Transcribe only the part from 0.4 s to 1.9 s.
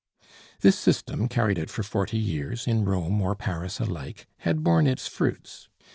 This system, carried out for